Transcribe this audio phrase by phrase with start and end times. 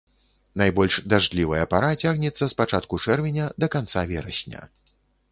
[0.59, 4.61] Найбольш дажджлівая пара цягнецца з пачатку чэрвеня да канца верасня.